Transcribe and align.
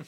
On 0.00 0.06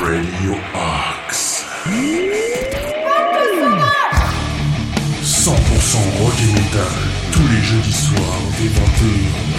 Radio 0.00 0.54
Axe. 0.74 1.66
100% 5.22 5.50
rock 6.18 6.38
et 6.40 6.52
metal, 6.52 6.82
tous 7.32 7.48
les 7.48 7.60
jeudis 7.60 7.92
soirs 7.92 8.42
dès 8.58 8.68
21h. 8.68 9.58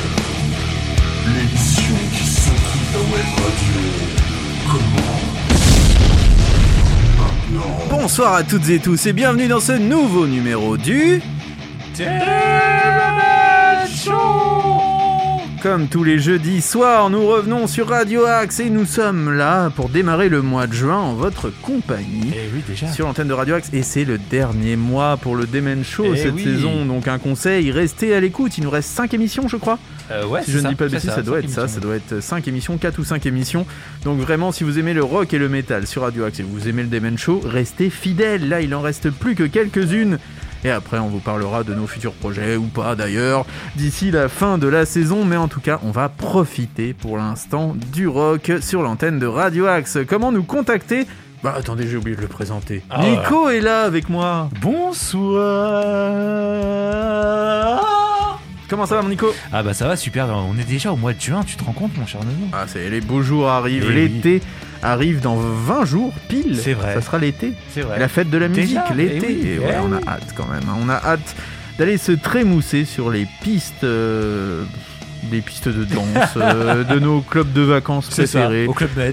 L'émission 1.36 1.97
qui 2.13 2.25
s'occupe 2.25 2.93
la 2.93 3.00
web 3.00 3.27
radio. 3.36 4.18
Bonsoir 7.89 8.34
à 8.34 8.44
toutes 8.44 8.70
et 8.70 8.80
tous 8.80 9.05
et 9.05 9.14
bienvenue 9.14 9.48
dans 9.48 9.60
ce 9.60 9.73
nouveau 9.73 10.28
numéro 10.28 10.78
du... 10.78 11.21
Comme 15.61 15.87
tous 15.89 16.05
les 16.05 16.19
jeudis 16.19 16.61
soirs, 16.61 17.09
nous 17.09 17.25
revenons 17.27 17.68
sur 17.68 17.89
Radio 17.89 18.23
Axe 18.25 18.61
et 18.61 18.69
nous 18.69 18.86
sommes 18.86 19.33
là 19.33 19.69
pour 19.75 19.89
démarrer 19.89 20.29
le 20.29 20.41
mois 20.41 20.68
de 20.68 20.73
juin 20.73 20.97
en 20.97 21.13
votre 21.15 21.49
compagnie. 21.61 22.32
Eh 22.33 22.49
oui, 22.54 22.63
déjà. 22.65 22.87
Sur 22.87 23.07
l'antenne 23.07 23.27
de 23.27 23.33
Radio 23.33 23.55
Axe 23.55 23.69
et 23.73 23.83
c'est 23.83 24.05
le 24.05 24.18
dernier 24.18 24.77
mois 24.77 25.18
pour 25.18 25.35
le 25.35 25.45
Demen 25.45 25.83
Show 25.83 26.05
Eh 26.13 26.18
cette 26.18 26.35
oui. 26.35 26.43
saison. 26.45 26.85
Donc 26.85 27.09
un 27.09 27.19
conseil, 27.19 27.71
restez 27.71 28.15
à 28.15 28.21
l'écoute. 28.21 28.57
Il 28.57 28.63
nous 28.63 28.69
reste 28.69 28.89
5 28.89 29.13
émissions, 29.13 29.49
je 29.49 29.57
crois. 29.57 29.79
Euh, 30.11 30.25
ouais, 30.27 30.43
Si 30.43 30.51
je 30.51 30.59
ne 30.59 30.69
dis 30.69 30.75
pas 30.75 30.85
de 30.85 30.91
bêtises, 30.91 31.09
ça, 31.09 31.21
doit 31.21 31.39
être 31.39 31.49
ça. 31.49 31.68
Ça 31.68 31.82
doit 31.82 31.96
être 31.96 32.21
5 32.21 32.47
émissions, 32.47 32.77
4 32.77 32.97
ou 32.99 33.03
5 33.03 33.25
émissions. 33.25 33.66
Donc 34.05 34.19
vraiment, 34.19 34.53
si 34.53 34.63
vous 34.63 34.80
aimez 34.80 34.94
le 34.94 35.03
rock 35.03 35.33
et 35.33 35.38
le 35.39 35.49
métal 35.49 35.88
sur 35.88 36.03
Radio 36.03 36.23
Axe 36.23 36.39
et 36.39 36.44
vous 36.44 36.69
aimez 36.69 36.83
le 36.83 36.89
Demen 36.89 37.17
Show, 37.17 37.41
restez 37.45 37.89
fidèles. 37.89 38.47
Là, 38.47 38.61
il 38.61 38.73
en 38.73 38.81
reste 38.81 39.09
plus 39.09 39.35
que 39.35 39.44
quelques-unes. 39.44 40.19
Et 40.63 40.72
après, 40.72 40.99
on 40.99 41.08
vous 41.08 41.19
parlera 41.19 41.63
de 41.63 41.73
nos 41.73 41.88
futurs 41.88 42.13
projets, 42.13 42.55
ou 42.55 42.66
pas 42.66 42.95
d'ailleurs, 42.95 43.45
d'ici 43.75 44.11
la 44.11 44.27
fin 44.29 44.57
de 44.57 44.67
la 44.67 44.85
saison. 44.85 45.25
Mais 45.25 45.38
en 45.38 45.47
tout 45.47 45.61
cas, 45.61 45.79
on 45.83 45.91
va 45.91 46.09
profiter 46.09 46.93
pour 46.93 47.17
l'instant 47.17 47.75
du 47.93 48.07
rock 48.07 48.51
sur 48.61 48.81
l'antenne 48.81 49.19
de 49.19 49.27
Radio 49.27 49.67
Axe. 49.67 49.99
Comment 50.07 50.31
nous 50.31 50.43
contacter? 50.43 51.07
Bah 51.41 51.53
attendez, 51.57 51.88
j'ai 51.88 51.95
oublié 51.95 52.17
de 52.17 52.21
le 52.21 52.27
présenter. 52.27 52.83
Ah 52.89 53.01
Nico 53.01 53.49
est 53.49 53.61
là 53.61 53.83
avec 53.83 54.09
moi. 54.09 54.49
Bonsoir. 54.61 55.39
Comment 58.70 58.86
ça 58.86 58.95
va, 58.95 59.02
mon 59.02 59.09
Nico 59.09 59.34
Ah 59.52 59.64
bah 59.64 59.73
ça 59.73 59.88
va 59.88 59.95
super, 59.95 60.28
on 60.30 60.58
est 60.58 60.64
déjà 60.67 60.92
au 60.92 60.95
mois 60.95 61.14
de 61.14 61.20
juin, 61.22 61.44
tu 61.45 61.56
te 61.56 61.64
rends 61.64 61.72
compte 61.73 61.98
mon 61.98 62.06
cher 62.06 62.22
Nono 62.23 62.48
Ah, 62.53 62.66
c'est 62.67 62.89
les 62.89 63.02
beaux 63.02 63.22
jours 63.23 63.50
arrivent, 63.50 63.88
Eh 63.89 63.94
l'été 63.94 64.42
arrive 64.84 65.20
dans 65.22 65.36
20 65.38 65.86
jours 65.86 66.14
pile. 66.28 66.58
C'est 66.62 66.73
vrai. 66.73 66.94
Ça 66.94 67.02
sera 67.02 67.17
l'été. 67.17 67.53
C'est 67.73 67.81
vrai. 67.81 68.00
La 68.00 68.08
fête 68.08 68.30
de 68.30 68.38
la 68.38 68.47
musique, 68.47 68.78
eh 68.92 68.94
l'été. 68.94 69.28
oui, 69.28 69.47
Et 69.50 69.59
ouais, 69.59 69.75
eh 69.75 69.80
on 69.84 69.92
a 69.92 69.97
hâte 70.09 70.34
quand 70.36 70.47
même. 70.47 70.64
hein. 70.70 70.78
On 70.81 70.88
a 70.88 70.95
hâte 70.95 71.36
d'aller 71.78 71.97
se 71.97 72.12
trémousser 72.12 72.86
sur 72.86 73.09
les 73.09 73.28
pistes, 73.42 73.84
euh, 73.84 74.64
des 75.30 75.41
pistes 75.41 75.69
de 75.69 75.83
danse, 75.83 76.38
euh, 76.38 76.83
de 76.83 76.99
nos 76.99 77.22
clubs 77.22 77.52
de 77.53 77.61
vacances 77.61 78.09
préférés. 78.09 78.67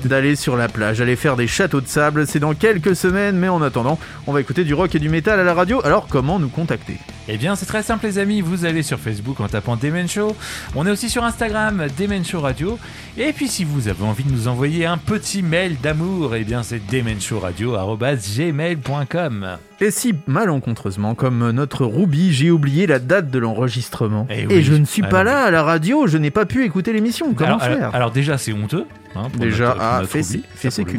D'aller 0.04 0.36
sur 0.36 0.56
la 0.56 0.68
plage, 0.68 1.00
aller 1.00 1.16
faire 1.16 1.36
des 1.36 1.46
châteaux 1.46 1.80
de 1.80 1.88
sable, 1.88 2.26
c'est 2.26 2.40
dans 2.40 2.54
quelques 2.54 2.96
semaines, 2.96 3.36
mais 3.36 3.48
en 3.48 3.62
attendant, 3.62 3.98
on 4.26 4.32
va 4.32 4.40
écouter 4.40 4.64
du 4.64 4.74
rock 4.74 4.94
et 4.94 4.98
du 4.98 5.08
métal 5.08 5.38
à 5.38 5.44
la 5.44 5.54
radio. 5.54 5.80
Alors, 5.84 6.06
comment 6.08 6.38
nous 6.38 6.48
contacter? 6.48 6.96
Eh 7.28 7.38
bien 7.38 7.56
c'est 7.56 7.66
très 7.66 7.82
simple 7.82 8.06
les 8.06 8.18
amis, 8.18 8.40
vous 8.40 8.64
allez 8.64 8.84
sur 8.84 9.00
Facebook 9.00 9.40
en 9.40 9.48
tapant 9.48 9.74
Demen 9.76 10.08
Show, 10.08 10.36
on 10.76 10.86
est 10.86 10.90
aussi 10.90 11.10
sur 11.10 11.24
Instagram 11.24 11.88
Demen 11.98 12.24
Show 12.24 12.40
Radio, 12.40 12.78
et 13.18 13.32
puis 13.32 13.48
si 13.48 13.64
vous 13.64 13.88
avez 13.88 14.04
envie 14.04 14.22
de 14.22 14.30
nous 14.30 14.46
envoyer 14.46 14.86
un 14.86 14.98
petit 14.98 15.42
mail 15.42 15.76
d'amour, 15.82 16.36
eh 16.36 16.44
bien 16.44 16.62
c'est 16.62 16.80
demenshowradio.gmail.com 16.86 19.58
Et 19.80 19.90
si 19.90 20.14
malencontreusement, 20.26 21.14
comme 21.14 21.50
notre 21.50 21.84
Ruby, 21.84 22.32
j'ai 22.32 22.50
oublié 22.50 22.86
la 22.86 22.98
date 22.98 23.30
de 23.30 23.38
l'enregistrement, 23.38 24.26
Eh 24.30 24.42
et 24.42 24.46
oui. 24.46 24.62
je 24.62 24.72
ne 24.72 24.86
suis 24.86 25.02
pas 25.02 25.22
là 25.22 25.42
à 25.44 25.50
la 25.50 25.62
radio, 25.62 26.06
je 26.06 26.16
n'ai 26.16 26.30
pas 26.30 26.46
pu 26.46 26.64
écouter 26.64 26.94
l'émission, 26.94 27.34
comment 27.34 27.46
alors, 27.58 27.62
faire 27.62 27.76
alors, 27.76 27.94
alors 27.94 28.10
déjà 28.10 28.38
c'est 28.38 28.54
honteux. 28.54 28.86
Hein, 29.14 29.28
Déjà, 29.38 29.64
notre- 29.66 29.76
pour 29.76 29.84
ah, 29.86 29.98
notre 30.00 30.12
fessé, 30.12 30.42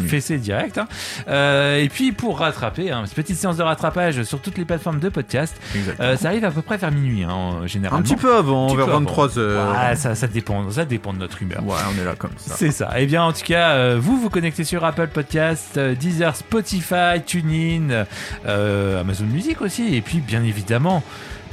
fessé 0.08 0.38
direct. 0.38 0.78
hein. 0.78 0.88
Euh, 1.28 1.78
et 1.82 1.90
puis 1.90 2.12
pour 2.12 2.40
rattraper, 2.40 2.92
hein, 2.92 3.04
petite 3.16 3.38
séance 3.38 3.58
de 3.58 3.64
rattrapage 3.64 4.24
sur 4.24 4.40
toutes 4.40 4.58
les 4.58 4.66
plateformes 4.66 5.00
de 5.00 5.10
podcast, 5.10 5.56
euh, 6.00 6.16
ça 6.18 6.30
arrive 6.30 6.46
à 6.46 6.52
peu 6.52 6.62
près 6.62 6.78
vers 6.78 6.92
minuit 6.92 7.24
hein, 7.24 7.62
généralement. 7.66 8.00
Un 8.00 8.04
petit 8.08 8.16
peu 8.16 8.36
avant, 8.36 8.68
petit 8.68 8.78
vers 8.78 8.86
peu 8.86 8.92
avant. 8.94 9.02
23h. 9.02 9.90
Ouais, 9.90 9.96
ça, 9.96 10.16
ça 10.16 10.28
dépend, 10.28 10.70
ça 10.72 10.86
dépend 10.86 11.14
de 11.14 11.18
notre 11.20 11.42
humeur. 11.42 11.64
Ouais, 11.66 11.76
on 11.94 12.02
est 12.02 12.06
là 12.06 12.16
comme 12.16 12.32
ça. 12.38 12.56
C'est 12.56 12.72
ça. 12.72 12.92
Eh 12.98 13.06
bien, 13.06 13.24
en 13.24 13.34
tout 13.34 13.44
cas, 13.46 13.72
euh, 13.72 13.98
vous 14.00 14.18
vous 14.20 14.30
connectez 14.30 14.64
sur 14.64 14.86
Apple 14.86 15.08
Podcast, 15.08 15.78
Deezer, 15.80 16.36
Spotify, 16.36 17.22
TuneIn, 17.26 18.06
Amazon 18.46 19.26
Music 19.26 19.62
aussi, 19.62 19.96
et 19.96 20.02
puis 20.02 20.20
bien 20.20 20.44
évidemment, 20.44 21.04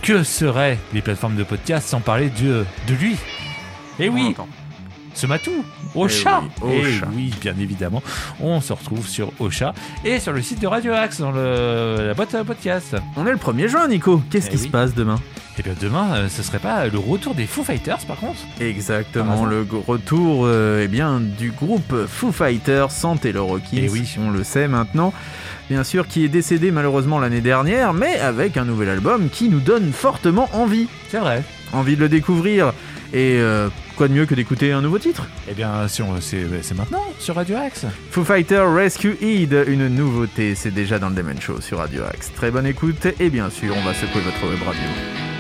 que 0.03 0.23
seraient 0.23 0.79
les 0.93 1.01
plateformes 1.01 1.37
de 1.37 1.45
podcast 1.45 1.89
sans 1.89 2.01
parler 2.01 2.29
de, 2.31 2.65
de 2.89 2.95
lui? 2.95 3.17
Eh 3.99 4.09
On 4.11 4.15
oui. 4.15 4.37
Ce 5.15 5.27
matou, 5.27 5.65
Ocha. 5.95 6.43
oui, 6.63 6.73
Eh 6.75 6.87
Ocha. 6.97 7.07
oui, 7.15 7.33
bien 7.41 7.55
évidemment, 7.61 8.03
on 8.41 8.61
se 8.61 8.73
retrouve 8.73 9.07
sur 9.07 9.31
Ocha 9.41 9.73
et 10.05 10.19
sur 10.21 10.33
le 10.33 10.43
site 10.43 10.61
de 10.61 10.67
Radio 10.67 10.93
Axe 10.93 11.21
dans 11.21 11.31
le, 11.33 12.07
la 12.07 12.15
boîte 12.15 12.35
à 12.35 12.45
podcast. 12.45 12.97
On 13.17 13.27
est 13.27 13.31
le 13.33 13.37
1er 13.39 13.69
juin, 13.69 13.89
Nico. 13.89 14.21
Qu'est-ce 14.31 14.49
Eh 14.49 14.51
qui 14.51 14.57
oui. 14.57 14.63
se 14.65 14.69
passe 14.69 14.95
demain? 14.95 15.17
Et 15.57 15.63
bien 15.63 15.75
demain, 15.81 16.15
euh, 16.17 16.29
ce 16.29 16.43
serait 16.43 16.59
pas 16.59 16.87
le 16.89 16.99
retour 16.99 17.37
des 17.37 17.47
Foo 17.47 17.63
Fighters 17.63 17.99
par 18.09 18.17
contre? 18.17 18.41
Exactement, 18.61 19.37
Par 19.43 19.47
le 19.47 19.65
retour 19.87 20.43
euh, 20.47 20.83
eh 20.85 20.89
bien, 20.89 21.21
du 21.21 21.53
groupe 21.53 21.95
Foo 22.09 22.33
Fighters 22.33 22.91
sans 22.91 23.17
Taylor 23.17 23.49
Hawkins, 23.53 23.69
Eh 23.85 23.89
oui. 23.89 24.03
on 24.21 24.31
le 24.31 24.43
sait 24.43 24.67
maintenant. 24.67 25.13
Bien 25.71 25.85
sûr, 25.85 26.09
qui 26.09 26.25
est 26.25 26.29
décédé 26.29 26.73
malheureusement 26.73 27.21
l'année 27.21 27.41
dernière, 27.41 27.93
mais 27.95 28.19
avec 28.19 28.57
un 28.57 28.65
nouvel 28.65 28.89
album 28.89 29.29
qui 29.31 29.49
nous 29.49 29.61
donne 29.61 29.93
fortement 29.93 30.49
envie. 30.55 30.89
C'est 31.09 31.19
vrai. 31.21 31.45
Envie 31.73 31.95
de 31.95 32.01
le 32.01 32.09
découvrir. 32.09 32.73
Et 33.13 33.37
euh, 33.39 33.69
quoi 33.97 34.09
de 34.09 34.13
mieux 34.13 34.27
que 34.27 34.35
d'écouter 34.35 34.73
un 34.73 34.83
nouveau 34.83 34.99
titre? 34.99 35.27
Eh 35.49 35.55
bien, 35.55 35.87
si 35.89 36.03
c'est 36.63 36.75
maintenant 36.75 37.05
sur 37.19 37.37
Radio 37.37 37.57
Axe. 37.57 37.87
Foo 38.11 38.25
Fighters 38.25 38.73
Rescue 38.75 39.17
Eid, 39.21 39.65
une 39.67 39.89
nouveauté, 39.89 40.55
c'est 40.55 40.71
déjà 40.71 40.99
dans 40.99 41.09
le 41.09 41.15
Demen 41.15 41.41
Show 41.41 41.61
sur 41.61 41.79
Radio 41.79 42.03
Axe. 42.05 42.33
Très 42.35 42.51
bonne 42.51 42.67
écoute 42.67 43.07
et 43.21 43.31
bien 43.31 43.51
sûr, 43.51 43.75
on 43.77 43.85
va 43.85 43.95
secouer 43.95 44.23
votre 44.23 44.49
web 44.49 44.63
radio. 44.67 45.34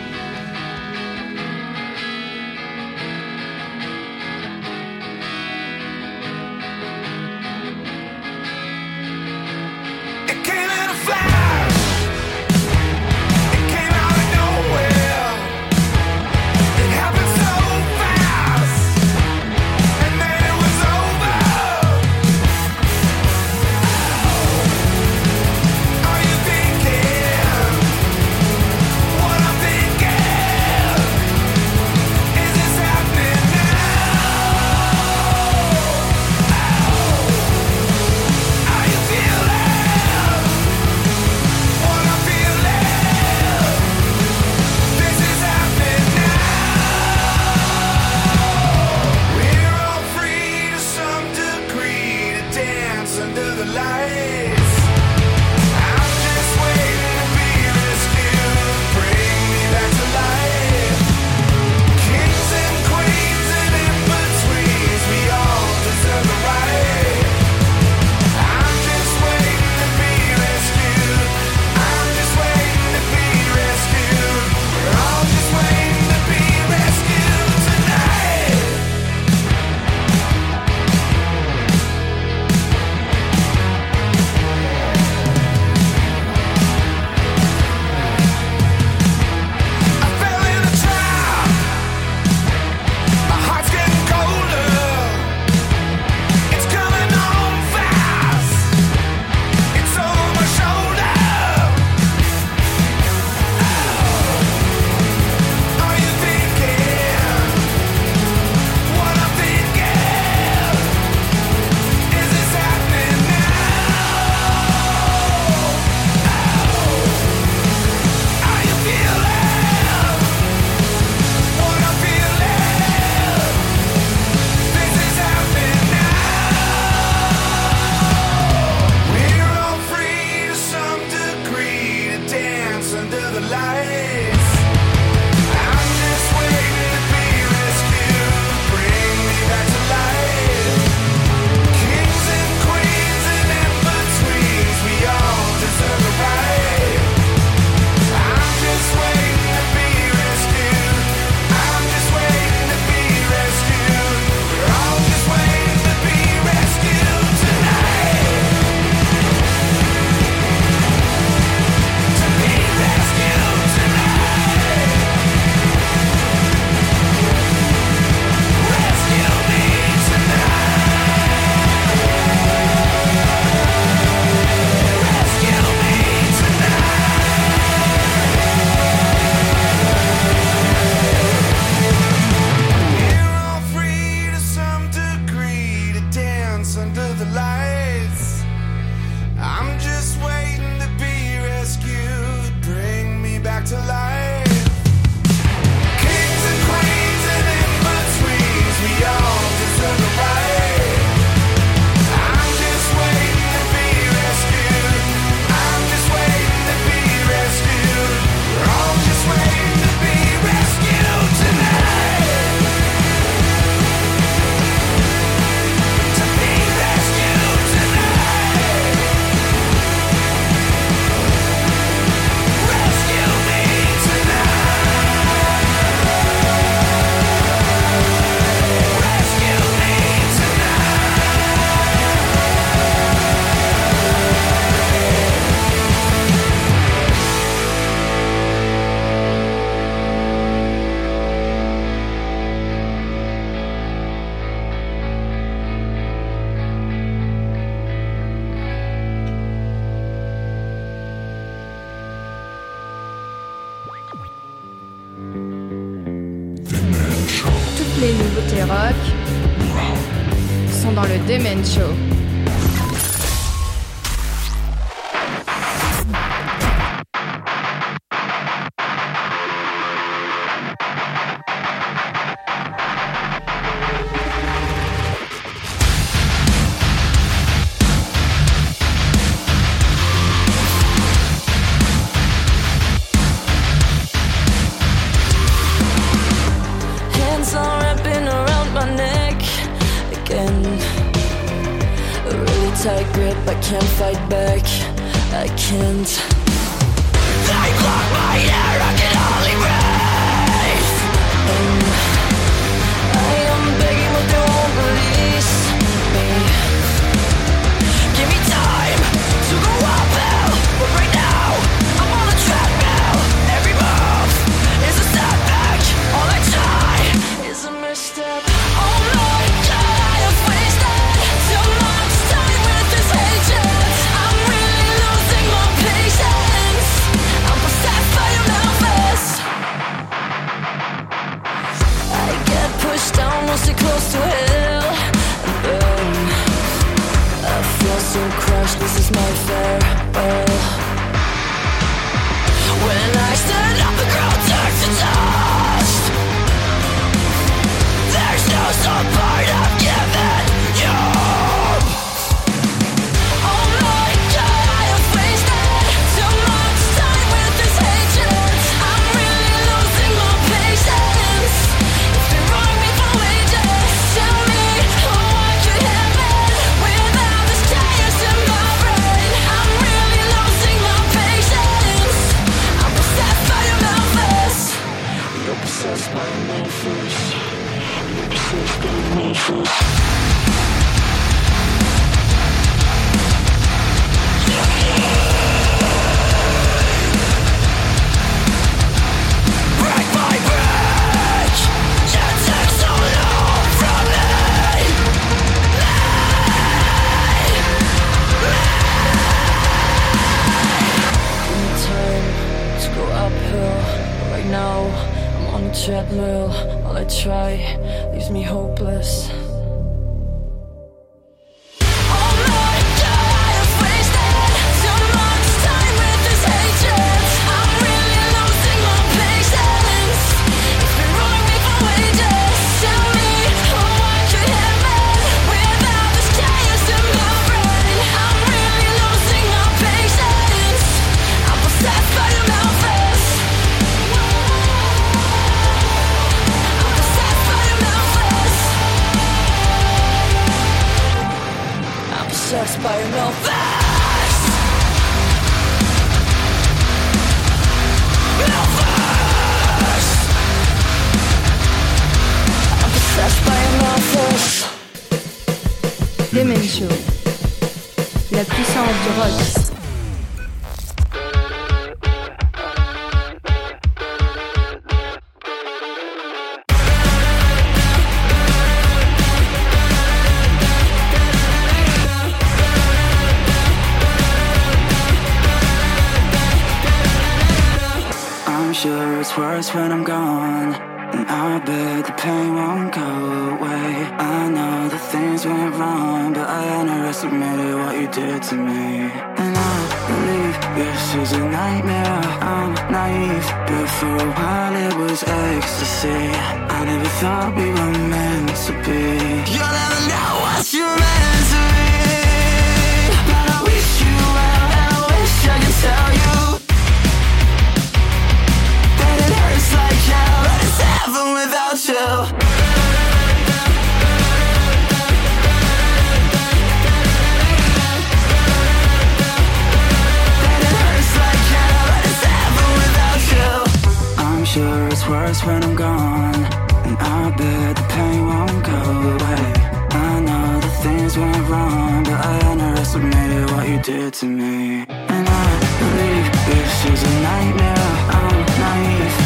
when 525.42 525.64
I'm 525.64 525.74
gone, 525.74 526.44
and 526.86 526.96
I 526.98 527.30
bet 527.36 527.76
the 527.76 527.82
pain 527.94 528.26
won't 528.26 528.64
go 528.64 528.80
away. 529.14 529.52
I 529.90 530.20
know 530.20 530.60
the 530.60 530.68
things 530.84 531.18
went 531.18 531.48
wrong, 531.48 532.04
but 532.04 532.20
I 532.24 532.50
underestimated 532.52 533.50
what 533.50 533.68
you 533.68 533.80
did 533.80 534.12
to 534.14 534.26
me. 534.26 534.84
And 534.88 535.28
I 535.28 535.48
believe 535.80 536.26
this 536.46 536.84
is 536.92 537.02
a 537.02 537.14
nightmare. 537.22 537.90
I'm 538.20 538.46
naive. 538.60 539.23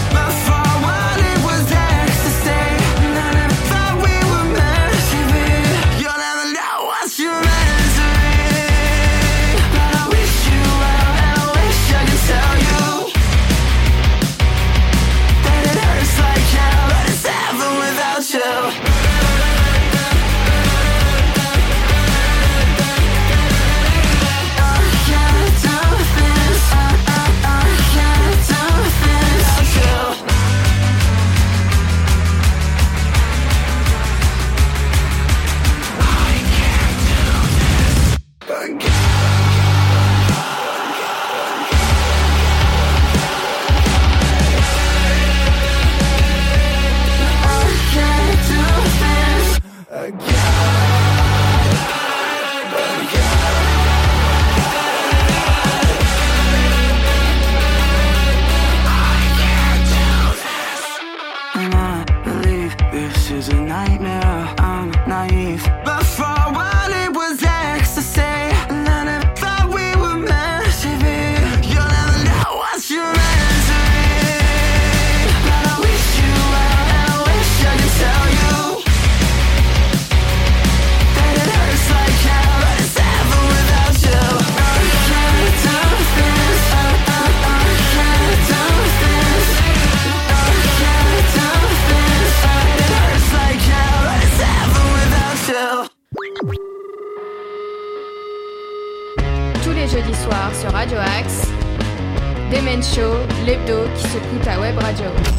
L'hebdo 103.69 103.89
qui 103.95 104.09
secoue 104.09 104.39
ta 104.41 104.59
web 104.59 104.79
radio. 104.79 105.38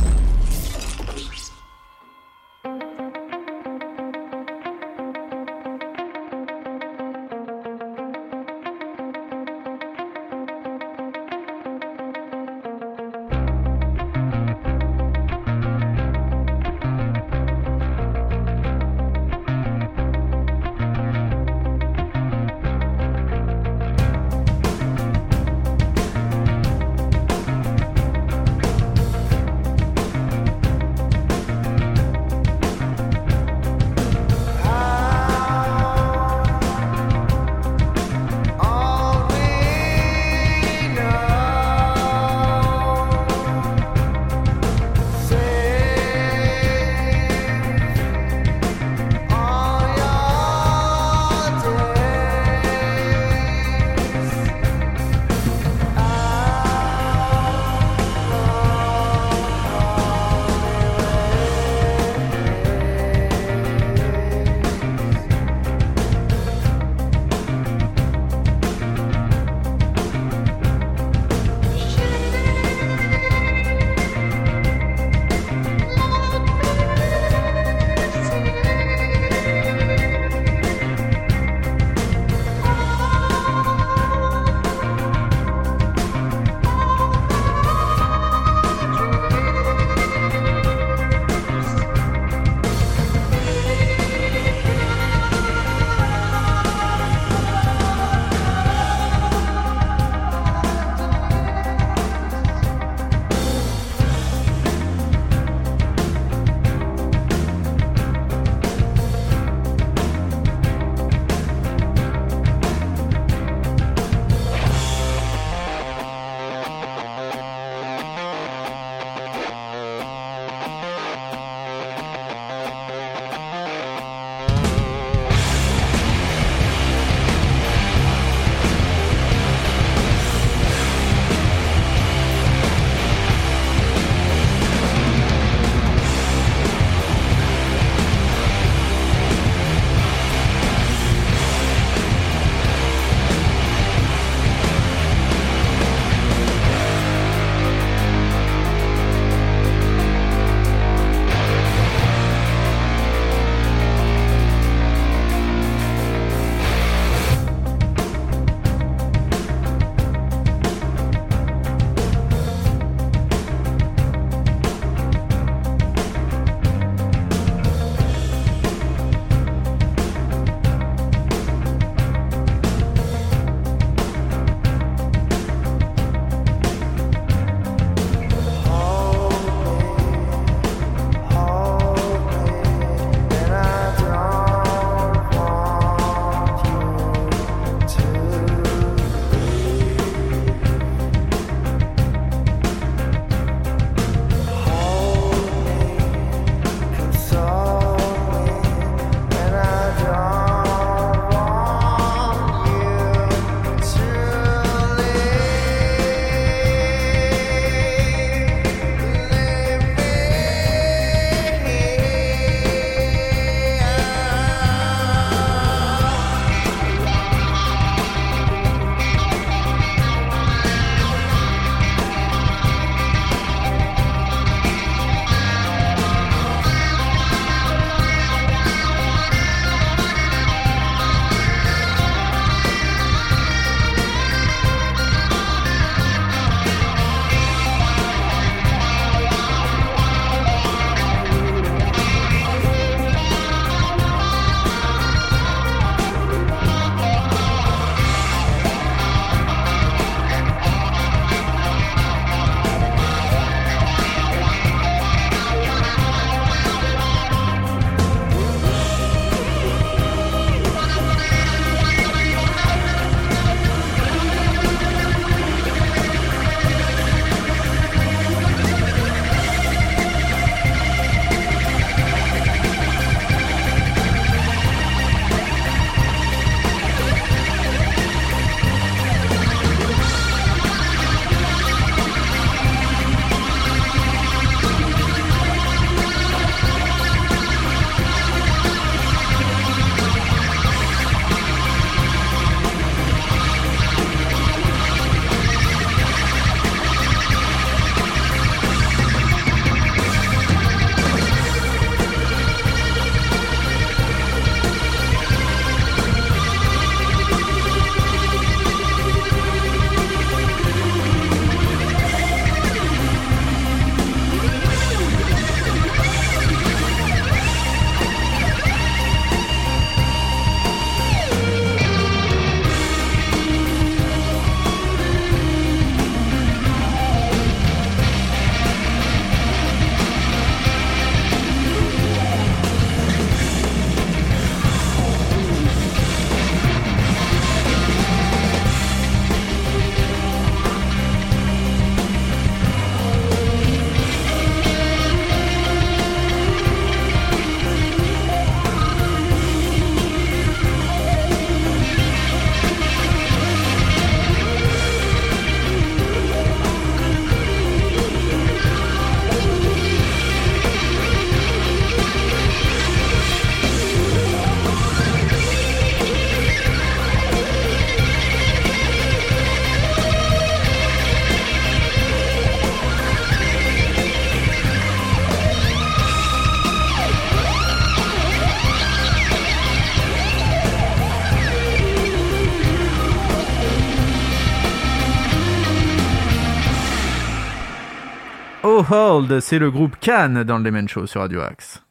Hold, 388.89 389.39
c'est 389.41 389.59
le 389.59 389.71
groupe 389.71 389.95
Cannes 389.99 390.43
dans 390.43 390.57
le 390.57 390.63
Demen 390.63 390.87
Show 390.87 391.05
sur 391.05 391.21
Radio 391.21 391.41
Axe. 391.41 391.81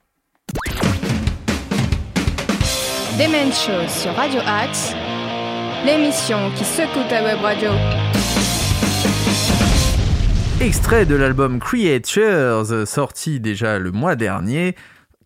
Demen 3.19 3.53
Show 3.53 3.89
sur 3.89 4.15
Radio 4.15 4.41
Axe, 4.47 4.95
l'émission 5.85 6.51
qui 6.57 6.65
secoue 6.65 7.03
ta 7.09 7.23
web 7.23 7.39
radio. 7.41 7.71
Extrait 10.61 11.07
de 11.07 11.15
l'album 11.15 11.61
Creatures, 11.61 12.87
sorti 12.87 13.41
déjà 13.41 13.79
le 13.79 13.93
mois 13.93 14.17
dernier. 14.17 14.75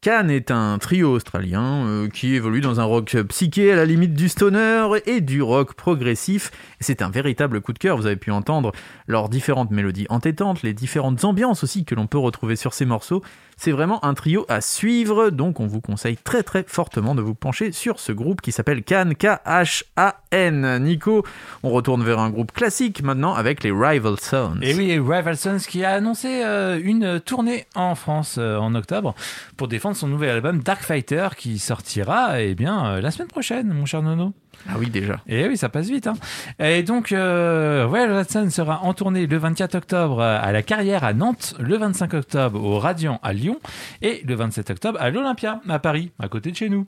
Cannes 0.03 0.33
est 0.33 0.51
un 0.51 0.79
trio 0.79 1.13
australien 1.13 1.87
euh, 1.87 2.09
qui 2.09 2.35
évolue 2.35 2.61
dans 2.61 2.81
un 2.81 2.85
rock 2.85 3.17
psyché 3.29 3.71
à 3.71 3.77
la 3.77 3.85
limite 3.85 4.15
du 4.15 4.29
stoner 4.29 4.89
et 5.07 5.21
du 5.21 5.43
rock 5.43 5.75
progressif. 5.75 6.51
C'est 6.81 7.03
un 7.03 7.09
véritable 7.09 7.61
coup 7.61 7.73
de 7.73 7.79
cœur, 7.79 7.97
vous 7.97 8.07
avez 8.07 8.17
pu 8.17 8.33
entendre 8.33 8.73
leurs 9.07 9.29
différentes 9.29 9.71
mélodies 9.71 10.07
entêtantes, 10.09 10.65
les 10.65 10.75
différentes 10.75 11.23
ambiances 11.23 11.63
aussi 11.63 11.85
que 11.85 11.95
l'on 11.95 12.09
peut 12.09 12.19
retrouver 12.19 12.57
sur 12.57 12.75
ces 12.75 12.85
morceaux. 12.85 13.23
C'est 13.65 13.71
vraiment 13.71 14.05
un 14.05 14.15
trio 14.15 14.45
à 14.49 14.61
suivre, 14.61 15.31
donc 15.31 15.61
on 15.61 15.69
vous 15.69 15.81
conseille 15.81 16.17
très 16.17 16.43
très 16.43 16.65
fortement 16.67 17.15
de 17.15 17.23
vous 17.23 17.37
pencher 17.37 17.71
sur 17.71 18.01
ce 18.01 18.11
groupe 18.11 18.41
qui 18.41 18.51
s'appelle 18.51 18.83
Cannes, 18.83 19.15
K-H-A-N. 19.15 20.83
Nico, 20.83 21.25
on 21.63 21.71
retourne 21.71 22.03
vers 22.03 22.19
un 22.19 22.31
groupe 22.31 22.51
classique 22.51 23.05
maintenant 23.05 23.35
avec 23.35 23.63
les 23.63 23.71
Rival 23.71 24.19
Sons. 24.19 24.59
Et 24.63 24.75
oui, 24.75 24.99
Rival 24.99 25.37
Sons 25.37 25.59
qui 25.59 25.85
a 25.85 25.93
annoncé 25.93 26.43
euh, 26.45 26.81
une 26.83 27.21
tournée 27.21 27.67
en 27.77 27.95
France 27.95 28.35
euh, 28.37 28.57
en 28.57 28.75
octobre 28.75 29.15
pour 29.57 29.69
défendre 29.69 29.95
son 29.95 30.09
nouvel 30.09 30.31
album 30.31 30.61
Dark 30.61 30.83
Fighter 30.83 31.29
qui 31.39 31.61
sortira 31.61 32.41
eh 32.41 32.57
bien, 32.57 32.85
euh, 32.85 33.01
la 33.01 33.13
semaine 33.13 33.29
prochaine, 33.29 33.73
mon 33.73 33.87
cher 33.87 34.03
Nono. 34.03 34.35
Ah 34.69 34.75
oui 34.79 34.91
déjà. 34.91 35.21
Et 35.27 35.47
oui, 35.49 35.57
ça 35.57 35.69
passe 35.69 35.89
vite. 35.89 36.07
Hein. 36.07 36.15
Et 36.59 36.83
donc, 36.83 37.13
euh, 37.13 37.87
Rival 37.91 38.25
Sons 38.29 38.51
sera 38.51 38.83
en 38.83 38.95
tournée 38.95 39.27
le 39.27 39.37
24 39.37 39.75
octobre 39.75 40.23
à 40.23 40.53
la 40.53 40.63
Carrière 40.63 41.05
à 41.05 41.13
Nantes, 41.13 41.55
le 41.59 41.77
25 41.77 42.15
octobre 42.15 42.63
au 42.63 42.79
Radiant 42.79 43.21
à 43.23 43.33
Lyon 43.33 43.59
et 44.03 44.23
le 44.25 44.35
27 44.35 44.71
octobre 44.71 44.99
à 45.01 45.11
l'Olympia 45.11 45.61
à 45.69 45.79
Paris, 45.79 46.13
à 46.19 46.29
côté 46.29 46.51
de 46.51 46.57
chez 46.57 46.69
nous. 46.69 46.87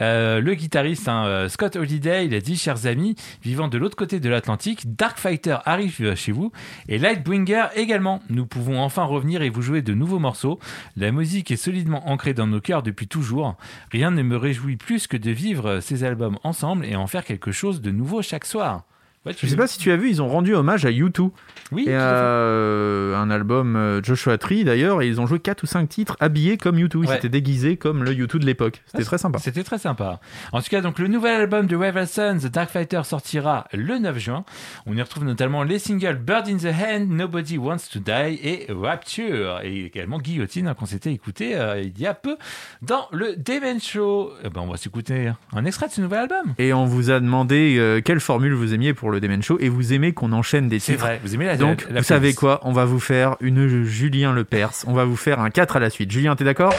Euh, 0.00 0.40
le 0.40 0.54
guitariste 0.54 1.08
hein, 1.08 1.24
euh, 1.26 1.48
Scott 1.48 1.76
Holiday, 1.76 2.34
a 2.34 2.40
dit, 2.40 2.56
chers 2.56 2.86
amis, 2.86 3.16
vivant 3.42 3.68
de 3.68 3.78
l'autre 3.78 3.96
côté 3.96 4.20
de 4.20 4.28
l'Atlantique, 4.28 4.96
Dark 4.96 5.18
Fighter 5.18 5.58
arrive 5.64 6.14
chez 6.14 6.32
vous 6.32 6.52
et 6.88 6.98
Lightbringer 6.98 7.66
également. 7.74 8.20
Nous 8.28 8.46
pouvons 8.46 8.80
enfin 8.80 9.04
revenir 9.04 9.42
et 9.42 9.50
vous 9.50 9.62
jouer 9.62 9.82
de 9.82 9.94
nouveaux 9.94 10.18
morceaux. 10.18 10.58
La 10.96 11.12
musique 11.12 11.50
est 11.50 11.56
solidement 11.56 12.08
ancrée 12.08 12.34
dans 12.34 12.46
nos 12.46 12.60
cœurs 12.60 12.82
depuis 12.82 13.08
toujours. 13.08 13.56
Rien 13.90 14.10
ne 14.10 14.22
me 14.22 14.36
réjouit 14.36 14.76
plus 14.76 15.06
que 15.06 15.16
de 15.16 15.30
vivre 15.30 15.80
ces 15.80 16.04
albums 16.04 16.38
ensemble 16.44 16.84
et 16.84 16.96
en 16.96 17.06
faire 17.06 17.24
quelque 17.24 17.52
chose 17.52 17.80
de 17.80 17.90
nouveau 17.90 18.22
chaque 18.22 18.44
soir. 18.44 18.84
Ouais, 19.26 19.34
tu 19.34 19.44
Je 19.46 19.50
sais 19.50 19.56
pas 19.56 19.66
si 19.66 19.78
tu 19.78 19.90
as 19.92 19.96
vu, 19.96 20.08
ils 20.08 20.22
ont 20.22 20.28
rendu 20.28 20.54
hommage 20.54 20.86
à 20.86 20.90
U2 20.90 21.30
Oui, 21.72 21.82
et 21.86 21.90
euh, 21.90 23.14
un 23.16 23.30
album 23.30 23.76
euh, 23.76 24.02
Joshua 24.02 24.38
Tree 24.38 24.64
d'ailleurs, 24.64 25.02
et 25.02 25.08
ils 25.08 25.20
ont 25.20 25.26
joué 25.26 25.38
4 25.38 25.62
ou 25.62 25.66
5 25.66 25.86
titres 25.88 26.16
habillés 26.20 26.56
comme 26.56 26.76
U2. 26.78 26.90
Ils 26.94 26.98
Ouais. 27.00 27.14
s'étaient 27.16 27.28
déguisés 27.28 27.76
comme 27.76 28.02
le 28.02 28.12
U2 28.12 28.38
de 28.38 28.46
l'époque. 28.46 28.82
C'était 28.86 29.02
Ah, 29.02 29.04
très 29.04 29.18
sympa. 29.18 29.38
C'était 29.38 29.62
très 29.62 29.78
sympa. 29.78 30.20
En 30.52 30.62
tout 30.62 30.70
cas, 30.70 30.80
donc 30.80 30.98
le 30.98 31.06
nouvel 31.06 31.38
album 31.38 31.66
de 31.66 31.76
Rival 31.76 32.06
Sons, 32.06 32.38
The 32.42 32.46
Dark 32.50 32.70
Fighter, 32.70 33.02
sortira 33.04 33.66
le 33.74 33.98
9 33.98 34.18
juin. 34.18 34.44
On 34.86 34.96
y 34.96 35.02
retrouve 35.02 35.24
notamment 35.24 35.64
les 35.64 35.78
singles 35.78 36.16
Bird 36.18 36.48
in 36.48 36.56
the 36.56 36.72
Hand, 36.74 37.10
Nobody 37.10 37.58
Wants 37.58 37.88
to 37.92 37.98
Die 37.98 38.38
et 38.42 38.66
Rapture. 38.70 39.60
Et 39.62 39.84
également 39.84 40.18
Guillotine 40.18 40.66
hein, 40.66 40.74
qu'on 40.74 40.86
s'était 40.86 41.12
écouté 41.12 41.56
euh, 41.58 41.80
il 41.82 41.98
y 42.00 42.06
a 42.06 42.14
peu 42.14 42.36
dans 42.80 43.06
le 43.12 43.34
Demon 43.36 43.78
Show. 43.80 44.32
Eh 44.44 44.48
ben, 44.48 44.62
on 44.62 44.70
va 44.70 44.78
s'écouter 44.78 45.30
un 45.52 45.64
extrait 45.66 45.88
de 45.88 45.92
ce 45.92 46.00
nouvel 46.00 46.20
album. 46.20 46.54
Et 46.58 46.72
on 46.72 46.86
vous 46.86 47.10
a 47.10 47.20
demandé 47.20 47.76
euh, 47.78 48.00
quelle 48.02 48.20
formule 48.20 48.54
vous 48.54 48.72
aimiez 48.72 48.94
pour 48.94 49.09
le 49.10 49.20
Demen 49.20 49.42
Show, 49.42 49.58
et 49.60 49.68
vous 49.68 49.92
aimez 49.92 50.12
qu'on 50.12 50.32
enchaîne 50.32 50.68
des 50.68 50.78
C'est 50.78 50.92
titres. 50.92 51.04
vrai, 51.04 51.20
vous 51.22 51.34
aimez 51.34 51.46
la 51.46 51.56
Donc, 51.56 51.86
la 51.90 52.00
vous 52.00 52.04
savez 52.06 52.34
quoi 52.34 52.60
On 52.64 52.72
va 52.72 52.84
vous 52.84 53.00
faire 53.00 53.36
une 53.40 53.84
Julien 53.84 54.32
Lepers. 54.32 54.72
On 54.86 54.92
va 54.92 55.04
vous 55.04 55.16
faire 55.16 55.40
un 55.40 55.50
4 55.50 55.76
à 55.76 55.80
la 55.80 55.90
suite. 55.90 56.10
Julien, 56.10 56.36
t'es 56.36 56.44
d'accord? 56.44 56.72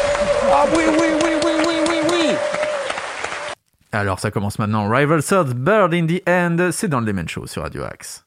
Ah 0.52 0.66
oui, 0.76 0.84
oui, 0.88 0.98
oui, 1.24 1.30
oui, 1.46 1.52
oui, 1.68 1.74
oui, 1.90 1.96
oui. 2.12 2.36
Alors, 3.92 4.20
ça 4.20 4.32
commence 4.32 4.60
maintenant. 4.60 4.90
Rival 4.90 5.22
Swords, 5.22 5.54
Bird 5.56 5.94
in 5.94 6.06
the 6.08 6.22
End. 6.28 6.70
C'est 6.72 6.88
dans 6.88 7.00
le 7.00 7.06
Demen 7.06 7.28
Show 7.28 7.46
sur 7.48 7.64
Radio 7.64 7.84
Axe. 7.84 8.26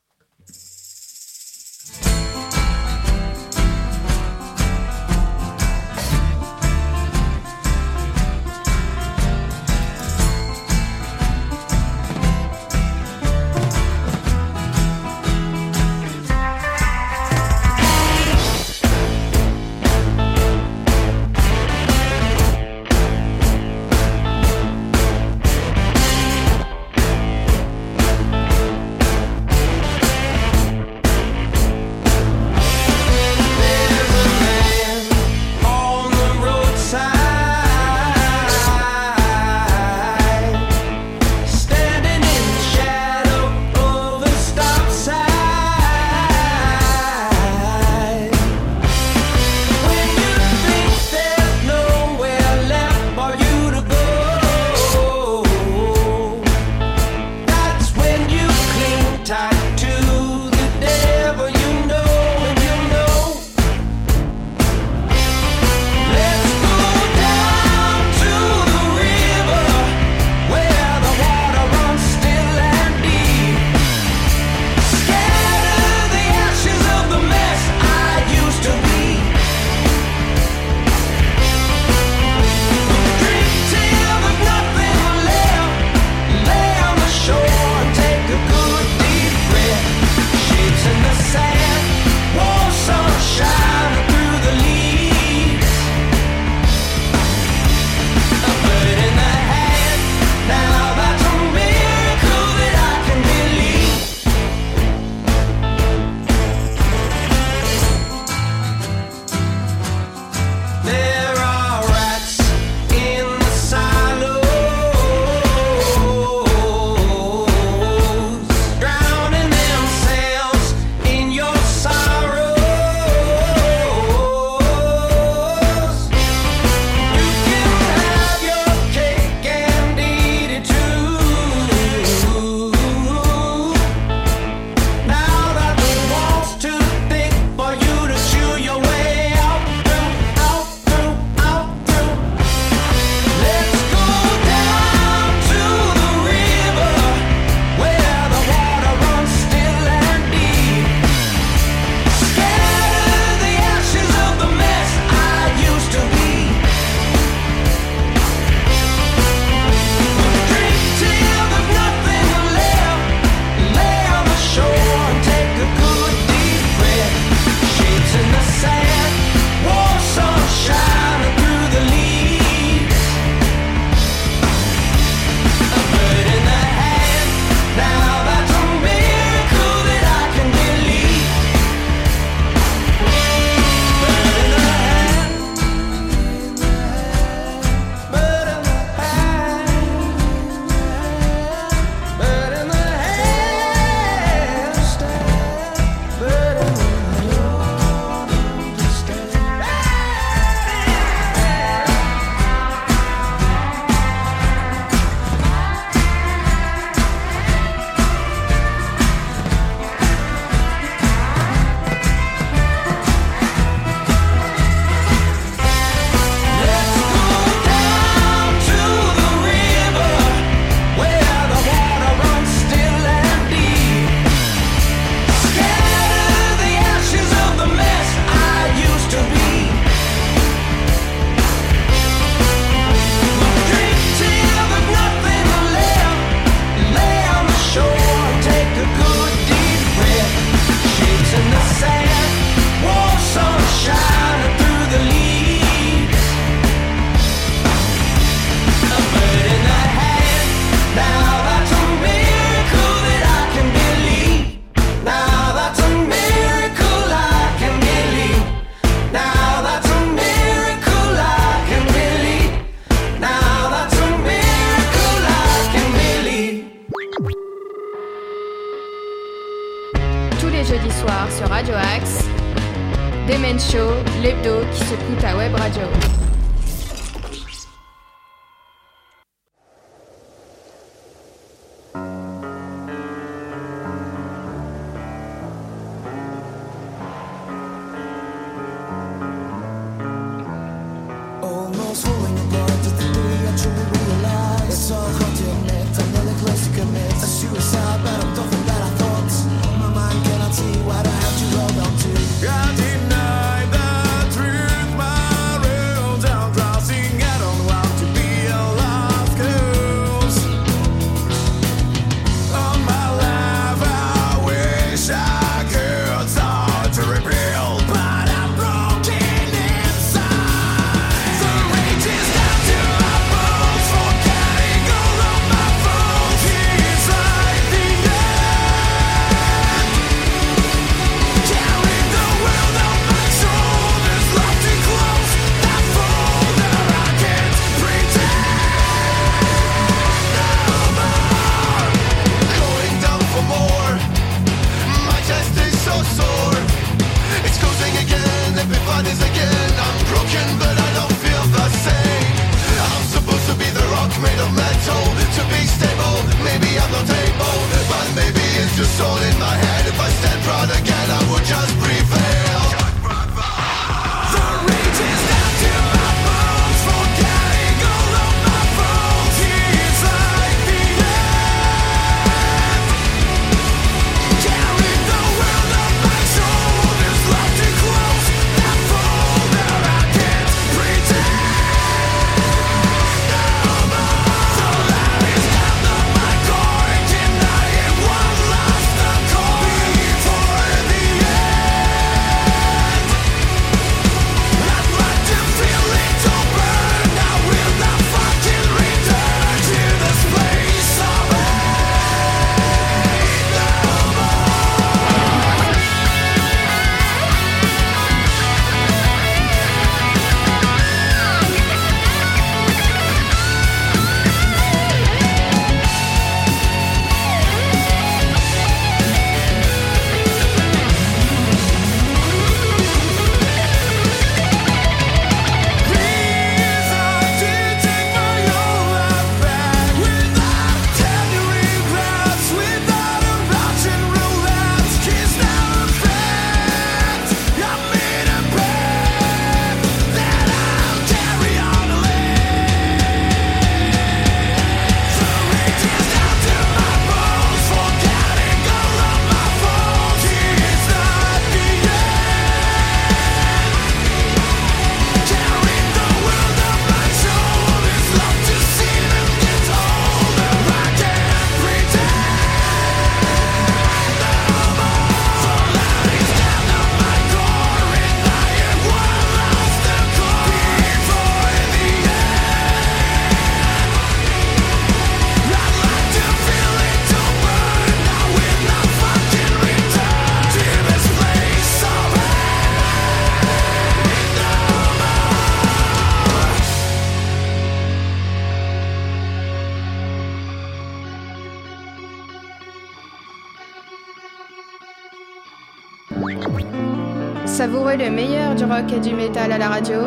Savourez 497.74 497.96
le 497.96 498.08
meilleur 498.08 498.54
du 498.54 498.62
rock 498.62 498.92
et 498.92 499.00
du 499.00 499.12
métal 499.12 499.50
à 499.50 499.58
la 499.58 499.66
radio. 499.66 500.02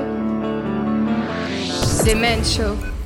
The 2.06 2.16
Man 2.16 2.42
Show. 2.42 2.97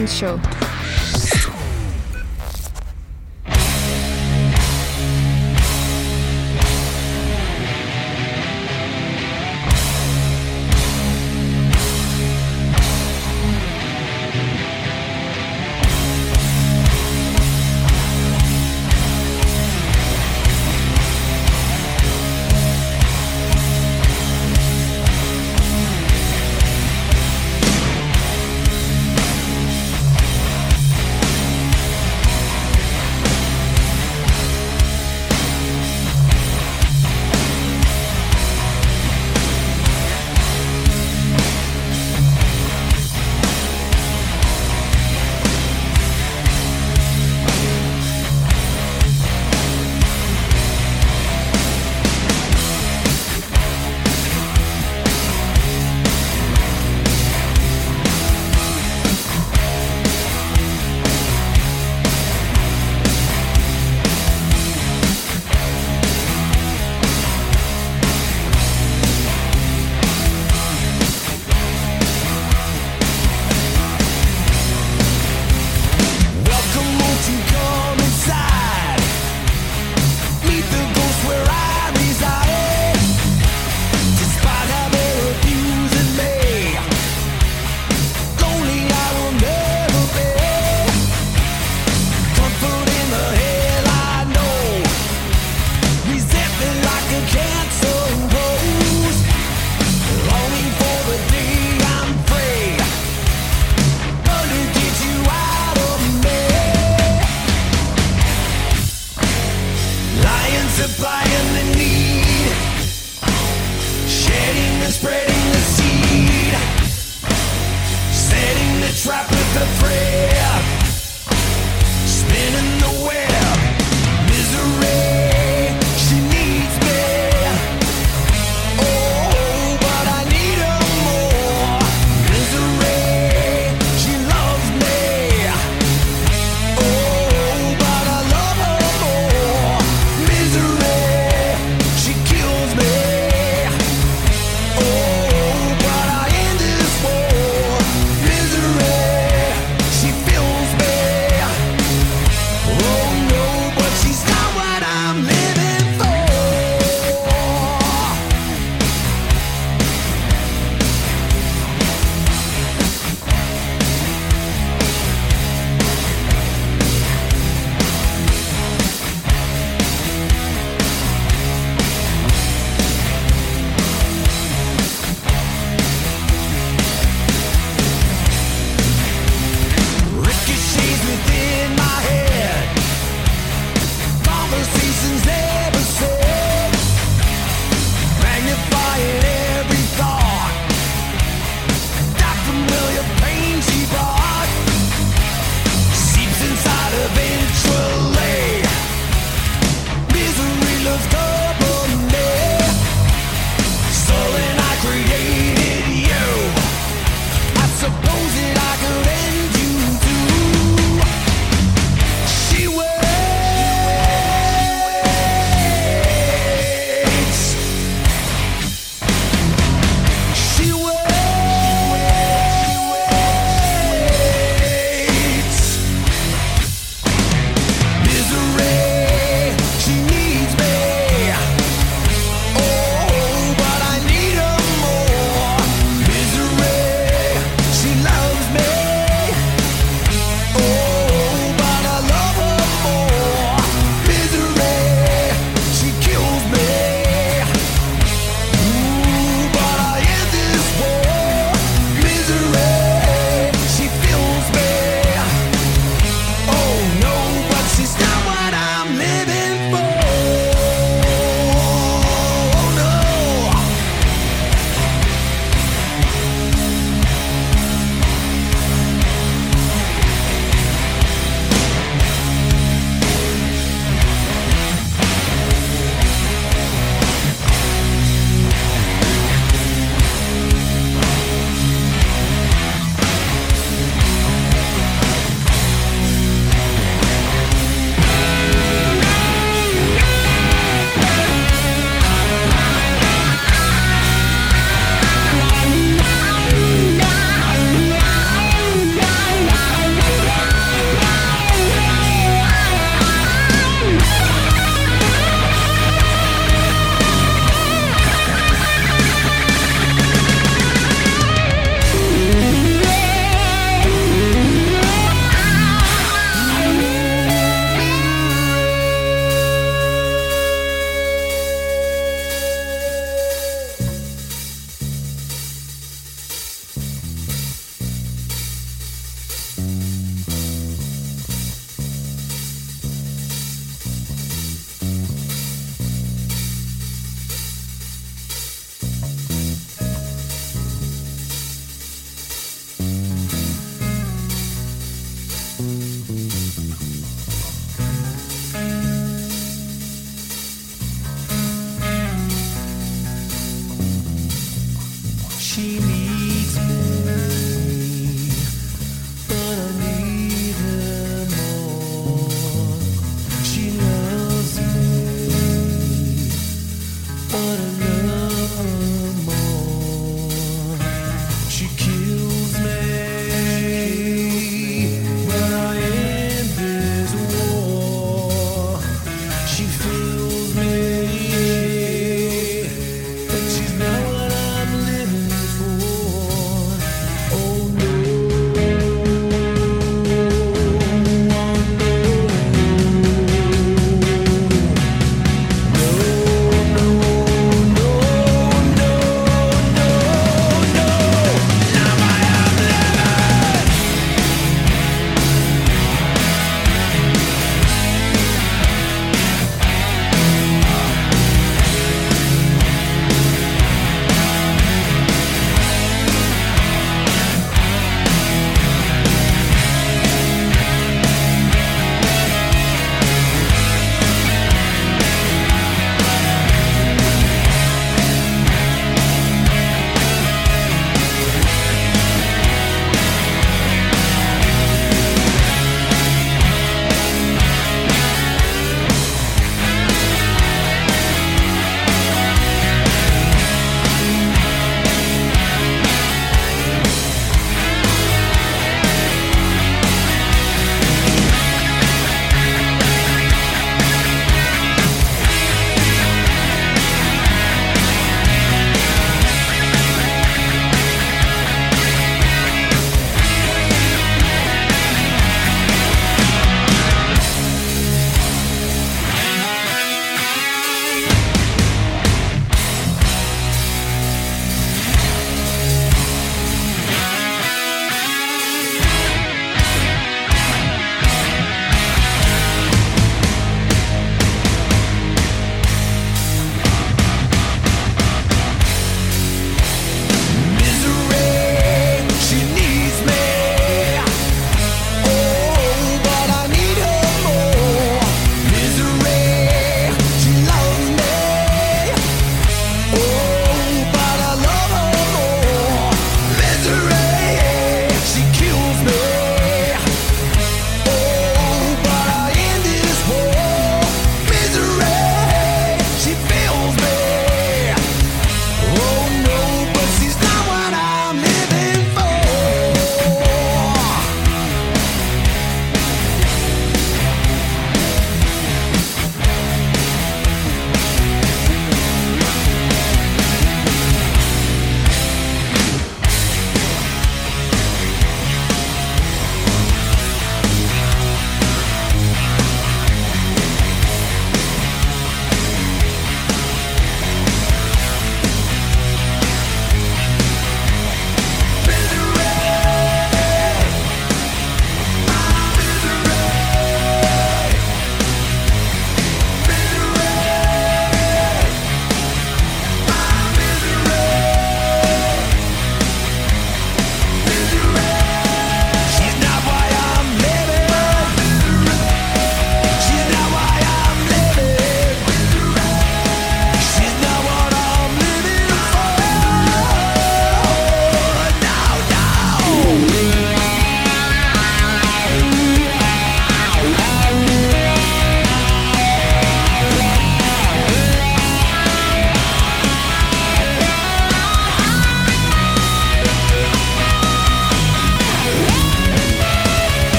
Dans 0.00 0.06
le 0.06 0.06
Demen 0.06 0.08
Show. 0.08 0.59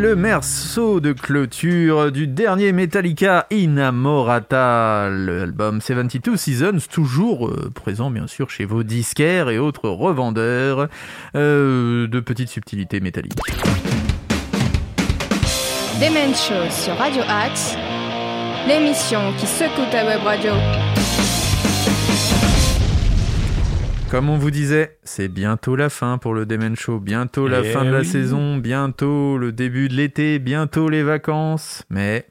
Le 0.00 0.16
morceau 0.16 0.98
de 0.98 1.12
clôture 1.12 2.10
du 2.10 2.26
dernier 2.26 2.72
Metallica 2.72 3.46
Inamorata, 3.52 5.08
l'album 5.08 5.80
72 5.80 6.36
Seasons, 6.36 6.78
toujours 6.90 7.46
euh, 7.46 7.70
présent 7.72 8.10
bien 8.10 8.26
sûr 8.26 8.50
chez 8.50 8.64
vos 8.64 8.82
disquaires 8.82 9.50
et 9.50 9.58
autres 9.58 9.88
revendeurs 9.88 10.88
euh, 11.36 12.08
de 12.08 12.18
petites 12.18 12.48
subtilités 12.48 12.98
métalliques. 12.98 13.38
Demen 16.00 16.34
Show 16.34 16.70
sur 16.70 16.96
Radio 16.96 17.22
Axe, 17.28 17.76
l'émission 18.66 19.20
qui 19.38 19.46
secoue 19.46 19.88
ta 19.92 20.04
web 20.04 20.22
radio. 20.24 20.52
Comme 24.14 24.30
on 24.30 24.38
vous 24.38 24.52
disait, 24.52 24.96
c'est 25.02 25.26
bientôt 25.26 25.74
la 25.74 25.90
fin 25.90 26.18
pour 26.18 26.34
le 26.34 26.46
Demen 26.46 26.76
Show, 26.76 27.00
bientôt 27.00 27.48
la 27.48 27.62
Eh 27.64 27.72
fin 27.72 27.84
de 27.84 27.90
la 27.90 27.98
oui. 27.98 28.06
saison, 28.06 28.58
bientôt 28.58 29.36
le 29.38 29.50
début 29.50 29.88
de 29.88 29.94
l'été, 29.94 30.38
bientôt 30.38 30.88
les 30.88 31.02
vacances, 31.02 31.82
mais 31.90 32.28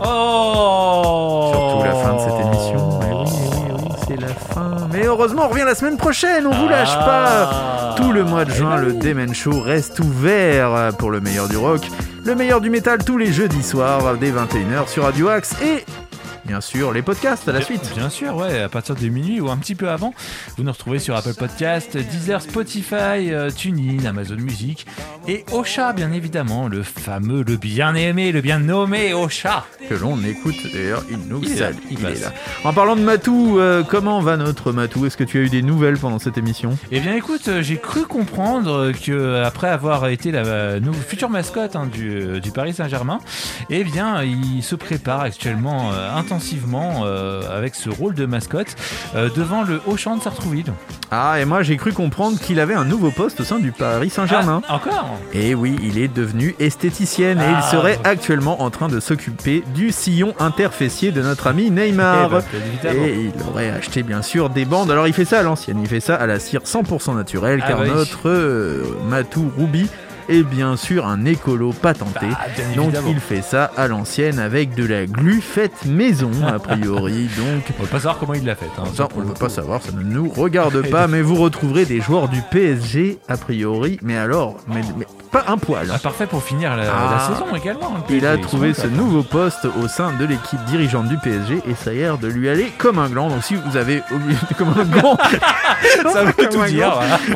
Oh 0.00 1.50
surtout 1.52 1.84
la 1.84 1.94
fin 1.94 2.14
de 2.14 2.20
cette 2.20 2.46
émission. 2.46 3.00
Eh 3.02 3.12
oui, 3.12 3.24
eh 3.26 3.56
oui, 3.56 3.66
eh 3.66 3.72
oui, 3.72 3.88
c'est 4.06 4.20
la 4.20 4.28
fin. 4.28 4.88
Mais 4.92 5.04
heureusement, 5.04 5.46
on 5.46 5.48
revient 5.48 5.64
la 5.66 5.74
semaine 5.74 5.96
prochaine, 5.96 6.46
on 6.46 6.52
vous 6.54 6.68
lâche 6.68 6.94
pas. 6.94 7.50
Ah. 7.50 7.94
Tout 7.96 8.12
le 8.12 8.22
mois 8.22 8.44
de 8.44 8.52
juin, 8.52 8.76
le 8.76 8.92
Demen 8.92 9.34
Show 9.34 9.60
reste 9.60 9.98
ouvert 9.98 10.92
pour 10.96 11.10
le 11.10 11.20
meilleur 11.20 11.48
du 11.48 11.56
rock, 11.56 11.80
le 12.24 12.36
meilleur 12.36 12.60
du 12.60 12.70
métal 12.70 13.02
tous 13.04 13.18
les 13.18 13.32
jeudis 13.32 13.64
soirs 13.64 14.16
dès 14.16 14.30
21h 14.30 14.86
sur 14.86 15.02
Radio 15.02 15.28
Axe 15.28 15.56
et 15.60 15.84
bien 16.48 16.60
sûr 16.60 16.92
les 16.92 17.02
podcasts 17.02 17.46
à 17.48 17.52
la 17.52 17.60
suite. 17.62 17.92
Bien 17.94 18.08
sûr, 18.08 18.34
ouais, 18.36 18.62
à 18.62 18.68
partir 18.68 18.94
de 18.96 19.06
minuit 19.08 19.40
ou 19.40 19.50
un 19.50 19.56
petit 19.58 19.74
peu 19.74 19.88
avant, 19.90 20.14
vous 20.56 20.64
nous 20.64 20.72
retrouvez 20.72 20.98
sur 20.98 21.14
Apple 21.14 21.34
Podcast, 21.34 21.96
Deezer, 21.96 22.40
Spotify, 22.42 23.30
euh, 23.30 23.50
TuneIn, 23.50 24.04
Amazon 24.06 24.36
Music 24.36 24.86
et 25.28 25.44
Ocha, 25.52 25.92
bien 25.92 26.10
évidemment, 26.12 26.66
le 26.68 26.82
fameux, 26.82 27.42
le 27.46 27.56
bien 27.56 27.94
aimé, 27.94 28.32
le 28.32 28.40
bien 28.40 28.58
nommé 28.58 29.12
Ocha. 29.14 29.66
Que 29.88 29.94
l'on 29.94 30.22
écoute 30.24 30.56
d'ailleurs, 30.72 31.02
il 31.10 31.18
nous 31.28 31.40
Il 31.42 31.58
là, 31.58 31.70
il 31.90 31.98
il 32.00 32.04
est 32.06 32.20
là. 32.22 32.32
En 32.64 32.72
parlant 32.72 32.96
de 32.96 33.02
Matou, 33.02 33.58
euh, 33.58 33.82
comment 33.82 34.20
va 34.20 34.36
notre 34.36 34.72
Matou? 34.72 35.06
Est-ce 35.06 35.16
que 35.16 35.24
tu 35.24 35.38
as 35.38 35.42
eu 35.42 35.48
des 35.50 35.62
nouvelles 35.62 35.98
pendant 35.98 36.18
cette 36.18 36.38
émission? 36.38 36.76
Eh 36.90 37.00
bien, 37.00 37.14
écoute, 37.14 37.48
euh, 37.48 37.62
j'ai 37.62 37.76
cru 37.76 38.04
comprendre 38.04 38.92
que 38.92 39.42
après 39.44 39.68
avoir 39.68 40.08
été 40.08 40.30
la 40.32 40.44
euh, 40.46 40.80
nou- 40.80 40.92
future 40.94 41.28
mascotte 41.30 41.76
hein, 41.76 41.86
du, 41.86 42.10
euh, 42.10 42.40
du 42.40 42.50
Paris 42.52 42.72
Saint-Germain, 42.74 43.18
eh 43.70 43.84
bien, 43.84 44.22
il 44.22 44.62
se 44.62 44.74
prépare 44.74 45.20
actuellement 45.20 45.92
euh, 45.92 46.10
intensivement 46.38 47.02
euh, 47.04 47.42
avec 47.50 47.74
ce 47.74 47.90
rôle 47.90 48.14
de 48.14 48.24
mascotte 48.24 48.76
euh, 49.16 49.28
devant 49.34 49.64
le 49.64 49.80
Auchan 49.86 50.16
de 50.16 50.22
Sartrouville. 50.22 50.72
Ah, 51.10 51.40
et 51.40 51.44
moi 51.44 51.62
j'ai 51.64 51.76
cru 51.76 51.92
comprendre 51.92 52.38
qu'il 52.38 52.60
avait 52.60 52.74
un 52.74 52.84
nouveau 52.84 53.10
poste 53.10 53.40
au 53.40 53.44
sein 53.44 53.58
du 53.58 53.72
Paris 53.72 54.08
Saint-Germain. 54.08 54.62
Ah, 54.68 54.76
encore 54.76 55.18
Et 55.32 55.54
oui, 55.56 55.76
il 55.82 55.98
est 55.98 56.06
devenu 56.06 56.54
esthéticienne 56.60 57.40
et 57.40 57.44
il 57.50 57.56
Ah. 57.58 57.62
serait 57.62 57.98
actuellement 58.04 58.62
en 58.62 58.70
train 58.70 58.86
de 58.88 59.00
s'occuper 59.00 59.64
du 59.74 59.90
sillon 59.90 60.32
interfessier 60.38 61.10
de 61.10 61.22
notre 61.22 61.48
ami 61.48 61.70
Neymar. 61.72 62.30
Eh 62.54 62.86
ben. 62.86 62.94
Et 63.04 63.32
il 63.34 63.48
aurait 63.50 63.70
acheté 63.70 64.04
bien 64.04 64.22
sûr 64.22 64.48
des 64.48 64.64
bandes. 64.64 64.90
Alors 64.92 65.08
il 65.08 65.12
fait 65.12 65.24
ça 65.24 65.40
à 65.40 65.42
l'ancienne, 65.42 65.80
il 65.82 65.88
fait 65.88 66.00
ça 66.00 66.14
à 66.14 66.26
la 66.26 66.38
cire 66.38 66.60
100% 66.64 67.16
naturelle 67.16 67.60
Ah 67.64 67.68
car 67.68 67.80
oui. 67.80 67.88
notre 67.88 68.28
euh, 68.28 68.84
Matou 69.08 69.50
Ruby 69.58 69.88
est 70.28 70.42
bien 70.42 70.76
sûr 70.76 71.06
un 71.06 71.24
écolo 71.24 71.72
patenté. 71.72 72.26
Bah, 72.30 72.38
Donc 72.76 72.86
évidemment. 72.86 73.08
il 73.10 73.20
fait 73.20 73.42
ça 73.42 73.70
à 73.76 73.88
l'ancienne 73.88 74.38
avec 74.38 74.74
de 74.74 74.84
la 74.86 75.06
glu 75.06 75.40
faite 75.40 75.84
maison 75.86 76.30
a 76.46 76.58
priori. 76.58 77.28
Donc 77.36 77.64
On 77.78 77.82
veut 77.82 77.88
pas 77.88 77.98
savoir 77.98 78.18
comment 78.18 78.34
il 78.34 78.44
l'a 78.44 78.54
fait. 78.54 78.66
hein. 78.78 78.84
ça, 78.94 79.08
on 79.16 79.20
ne 79.20 79.26
veut 79.26 79.34
pas 79.34 79.48
savoir, 79.48 79.82
ça 79.82 79.92
ne 79.92 80.02
nous 80.02 80.28
regarde 80.28 80.88
pas, 80.90 81.06
mais 81.06 81.22
vous 81.22 81.36
retrouverez 81.36 81.84
des 81.84 82.00
joueurs 82.00 82.28
du 82.28 82.40
PSG, 82.50 83.18
a 83.28 83.36
priori, 83.36 83.98
mais 84.02 84.16
alors, 84.16 84.56
mais, 84.68 84.80
mais 84.96 85.06
pas 85.30 85.44
un 85.48 85.58
poil. 85.58 85.90
Ah, 85.92 85.98
parfait 85.98 86.26
pour 86.26 86.42
finir 86.42 86.74
la, 86.76 86.84
Ah. 86.84 87.10
la 87.28 87.34
saison 87.34 87.54
également. 87.54 87.92
hein, 87.96 88.02
Il 88.08 88.24
a 88.26 88.38
trouvé 88.38 88.72
ce 88.74 88.86
nouveau 88.86 89.22
poste 89.22 89.66
au 89.82 89.86
sein 89.88 90.12
de 90.18 90.24
l'équipe 90.24 90.62
dirigeante 90.66 91.08
du 91.08 91.18
PSG 91.18 91.60
et 91.68 91.74
ça 91.74 91.90
a 91.90 91.92
l'air 91.92 92.18
de 92.18 92.28
lui 92.28 92.48
aller 92.48 92.72
comme 92.78 92.98
un 92.98 93.08
gland. 93.10 93.28
Donc 93.28 93.42
si 93.44 93.54
vous 93.54 93.76
avez 93.76 94.02
comme 94.58 94.68
un 94.78 94.84
gland, 94.84 95.18
Ça 96.12 96.24
veut 96.24 96.32
tout 96.32 96.64
dire. 96.64 96.92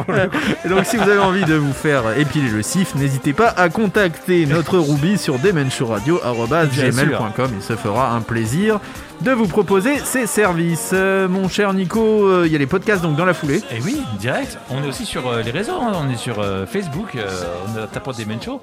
voilà. 0.06 0.26
Et 0.64 0.68
donc 0.68 0.84
si 0.86 0.96
vous 0.96 1.02
avez 1.08 1.18
envie 1.18 1.44
de 1.44 1.54
vous 1.54 1.72
faire 1.72 2.02
épiler 2.18 2.48
le 2.48 2.62
n'hésitez 2.94 3.32
pas 3.32 3.48
à 3.48 3.68
contacter 3.68 4.46
notre 4.46 4.78
Ruby 4.78 5.18
sur 5.18 5.38
demenshowradio.gmail.com. 5.38 7.50
Il 7.56 7.62
se 7.62 7.76
fera 7.76 8.12
un 8.12 8.20
plaisir 8.20 8.78
de 9.20 9.30
vous 9.30 9.46
proposer 9.46 9.98
ses 9.98 10.26
services. 10.26 10.90
Euh, 10.92 11.28
mon 11.28 11.48
cher 11.48 11.72
Nico, 11.74 12.26
euh, 12.26 12.42
il 12.44 12.50
y 12.52 12.56
a 12.56 12.58
les 12.58 12.66
podcasts 12.66 13.02
donc 13.02 13.14
dans 13.16 13.24
la 13.24 13.34
foulée. 13.34 13.58
Et 13.70 13.80
oui, 13.84 14.02
direct. 14.18 14.58
On 14.68 14.82
est 14.82 14.88
aussi 14.88 15.04
sur 15.04 15.28
euh, 15.28 15.42
les 15.42 15.52
réseaux. 15.52 15.76
hein. 15.80 15.92
On 15.94 16.10
est 16.10 16.16
sur 16.16 16.44
Facebook. 16.66 17.16
on 17.16 17.78
a 17.78 17.86
tapé 17.86 18.10
Demen 18.18 18.42
Show. 18.42 18.60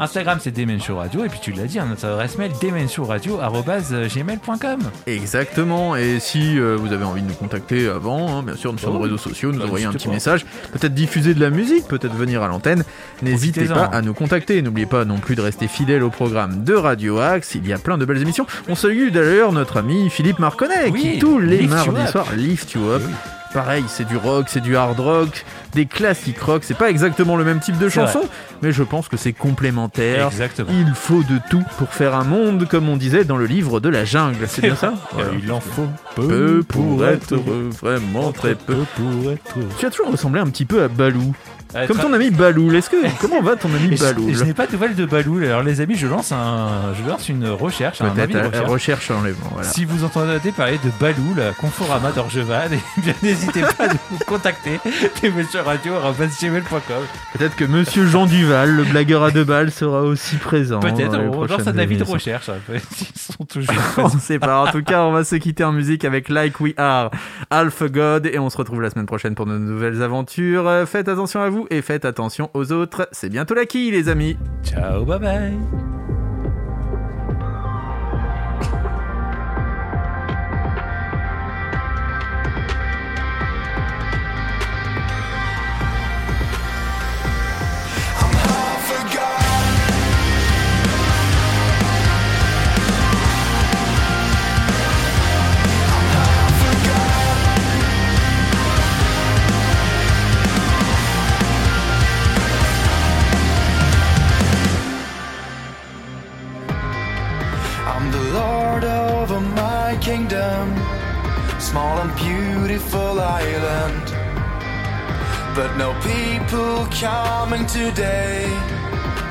Instagram, 0.00 0.38
c'est 0.42 0.50
Demen 0.50 0.80
Show 0.82 0.96
Radio. 0.96 1.24
Et 1.24 1.28
puis 1.28 1.38
tu 1.40 1.52
l'as 1.52 1.64
dit, 1.66 1.78
hein, 1.78 1.86
notre 1.88 2.04
adresse 2.06 2.36
mail 2.38 2.50
demenshowradio@gmail.com. 2.60 4.80
Exactement, 5.06 5.94
et 5.96 6.18
si 6.20 6.58
vous 6.58 6.92
avez 6.92 7.04
envie 7.04 7.22
de 7.22 7.28
nous 7.28 7.34
contacter 7.34 7.88
avant, 7.88 8.38
hein, 8.38 8.42
bien 8.42 8.56
sûr, 8.56 8.72
Oh 8.74 8.78
sur 8.78 8.94
oui. 8.96 9.04
réseaux 9.04 9.18
sociaux, 9.18 9.52
nous 9.52 9.58
Bah, 9.60 9.66
envoyer 9.66 9.86
un 9.86 9.92
petit 9.92 10.08
message, 10.08 10.44
peut-être 10.72 10.94
diffuser 10.94 11.34
de 11.34 11.40
la 11.40 11.50
musique, 11.50 11.86
peut-être 11.86 12.14
venir 12.14 12.42
à 12.42 12.48
l'antenne. 12.48 12.82
N'hésitez 13.22 13.59
Profitez-en. 13.66 13.88
pas 13.90 13.96
à 13.96 14.02
nous 14.02 14.14
contacter. 14.14 14.60
N'oubliez 14.62 14.86
pas 14.86 15.04
non 15.04 15.18
plus 15.18 15.34
de 15.36 15.40
rester 15.42 15.68
fidèle 15.68 16.02
au 16.02 16.10
programme 16.10 16.64
de 16.64 16.74
Radio 16.74 17.18
Axe. 17.18 17.54
Il 17.54 17.66
y 17.66 17.72
a 17.72 17.78
plein 17.78 17.98
de 17.98 18.04
belles 18.04 18.22
émissions. 18.22 18.46
On 18.68 18.74
salue 18.74 19.10
d'ailleurs 19.10 19.52
notre 19.52 19.76
ami 19.78 20.10
Philippe 20.10 20.38
Marconnet 20.38 20.90
Oui, 20.90 21.02
qui 21.14 21.18
tous 21.18 21.38
les 21.38 21.66
mardis 21.66 22.06
soirs 22.10 22.32
lift 22.36 22.72
you 22.72 22.88
up. 22.90 23.02
Oui. 23.06 23.12
Pareil, 23.52 23.82
c'est 23.88 24.06
du 24.06 24.16
rock, 24.16 24.46
c'est 24.48 24.60
du 24.60 24.76
hard 24.76 25.00
rock, 25.00 25.44
des 25.74 25.84
classiques 25.86 26.38
rock. 26.40 26.62
C'est 26.64 26.76
pas 26.78 26.88
exactement 26.88 27.34
le 27.36 27.42
même 27.42 27.58
type 27.58 27.78
de 27.78 27.88
chanson, 27.88 28.20
mais 28.62 28.70
je 28.70 28.84
pense 28.84 29.08
que 29.08 29.16
c'est 29.16 29.32
complémentaire. 29.32 30.28
Exactement. 30.28 30.68
Il 30.72 30.94
faut 30.94 31.24
de 31.24 31.40
tout 31.50 31.64
pour 31.76 31.88
faire 31.92 32.14
un 32.14 32.22
monde, 32.22 32.68
comme 32.68 32.88
on 32.88 32.96
disait 32.96 33.24
dans 33.24 33.36
le 33.36 33.46
livre 33.46 33.80
de 33.80 33.88
la 33.88 34.04
jungle. 34.04 34.46
C'est 34.46 34.62
bien 34.62 34.76
ça 34.76 34.94
Voilà. 35.14 35.30
Il 35.42 35.50
en 35.50 35.58
faut 35.58 35.88
Peu 36.14 36.62
pour 36.68 37.04
être 37.04 37.34
heureux, 37.34 37.70
vraiment 37.82 38.30
très 38.30 38.54
peu. 38.54 38.84
pour 38.94 39.32
être 39.32 39.56
heureux. 39.58 39.68
Tu 39.80 39.84
as 39.86 39.90
toujours 39.90 40.12
ressemblé 40.12 40.40
un 40.40 40.46
petit 40.46 40.64
peu 40.64 40.84
à 40.84 40.86
Balou. 40.86 41.34
Euh, 41.76 41.86
Comme 41.86 41.98
ton 41.98 42.12
ami 42.12 42.30
Baloul. 42.30 42.74
Est-ce 42.74 42.90
que 42.90 42.96
comment 43.20 43.40
va 43.42 43.56
ton 43.56 43.68
ami 43.74 43.96
je, 43.96 44.02
Baloul 44.02 44.34
je 44.34 44.44
n'ai 44.44 44.54
pas 44.54 44.66
de 44.66 44.72
nouvelles 44.72 44.94
de 44.94 45.04
Baloul. 45.06 45.44
Alors 45.44 45.62
les 45.62 45.80
amis, 45.80 45.94
je 45.96 46.06
lance 46.06 46.32
un, 46.32 46.92
je 47.00 47.08
lance 47.08 47.28
une 47.28 47.46
recherche, 47.48 48.00
un 48.00 48.06
avis 48.06 48.32
Peut-être 48.32 48.32
de 48.32 48.38
à 48.38 48.62
recherche. 48.62 48.68
recherche 48.70 49.10
enlèvement. 49.10 49.50
Voilà. 49.52 49.68
Si 49.68 49.84
vous 49.84 50.04
entendez 50.04 50.52
parler 50.52 50.78
de 50.84 50.90
Baloul, 51.00 51.42
Conforama 51.60 52.10
d'Orgeval, 52.12 52.70
eh 53.06 53.14
n'hésitez 53.26 53.60
pas 53.60 53.84
à 53.84 53.88
nous 53.88 54.18
contacter. 54.26 54.80
radio.gmail.com 55.64 57.02
Peut-être 57.34 57.56
que 57.56 57.64
Monsieur 57.64 58.06
Jean 58.06 58.26
Duval, 58.26 58.70
le 58.74 58.84
blagueur 58.84 59.22
à 59.22 59.30
deux 59.30 59.44
balles, 59.44 59.70
sera 59.70 60.02
aussi 60.02 60.36
présent. 60.36 60.80
Peut-être, 60.80 61.16
on 61.18 61.44
lance 61.44 61.66
un 61.66 61.78
avis 61.78 61.96
de 61.96 62.04
recherche. 62.04 62.48
hein. 62.48 62.54
Ils 62.72 63.20
sont 63.20 63.44
toujours. 63.44 63.74
on 63.98 64.08
sait 64.08 64.38
pas. 64.38 64.62
En 64.64 64.72
tout 64.72 64.82
cas, 64.82 65.02
on 65.02 65.12
va 65.12 65.24
se 65.24 65.36
quitter 65.36 65.64
en 65.64 65.72
musique 65.72 66.04
avec 66.04 66.28
Like 66.28 66.60
We 66.60 66.74
Are, 66.76 67.10
Alpha 67.50 67.88
God, 67.88 68.26
et 68.26 68.38
on 68.38 68.50
se 68.50 68.56
retrouve 68.56 68.80
la 68.82 68.90
semaine 68.90 69.06
prochaine 69.06 69.34
pour 69.34 69.46
de 69.46 69.56
nouvelles 69.58 70.02
aventures. 70.02 70.66
Euh, 70.66 70.86
Faites 70.86 71.08
attention 71.08 71.40
à 71.40 71.48
vous 71.50 71.59
et 71.70 71.82
faites 71.82 72.04
attention 72.04 72.50
aux 72.54 72.72
autres. 72.72 73.08
C'est 73.12 73.28
bientôt 73.28 73.54
la 73.54 73.66
quille, 73.66 73.90
les 73.90 74.08
amis. 74.08 74.36
Ciao, 74.64 75.04
bye 75.04 75.18
bye. 75.18 75.99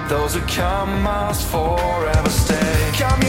Those 0.09 0.33
who 0.33 0.41
come 0.47 1.03
must 1.03 1.45
forever 1.45 2.29
stay. 2.31 2.91
Come, 2.97 3.28